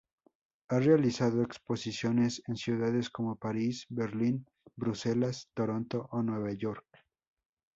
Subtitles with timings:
[0.69, 6.87] Ha realizado exposiciones en ciudades como París, Berlín, Bruselas, Toronto o Nueva York.